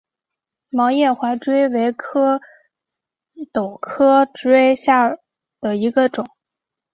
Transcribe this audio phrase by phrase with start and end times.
[0.71, 2.41] 毛叶杯锥为壳
[3.53, 5.17] 斗科锥属下
[5.59, 6.27] 的一个种。